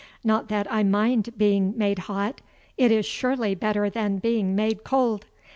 Not 0.23 0.47
that 0.47 0.65
I 0.73 0.81
mind 0.81 1.29
being 1.37 1.77
made 1.77 1.99
hot; 1.99 2.41
it 2.75 2.91
is 2.91 3.05
surely 3.05 3.53
better 3.53 3.87
than 3.87 4.17
being 4.17 4.55
made 4.55 4.83
cold. 4.83 5.27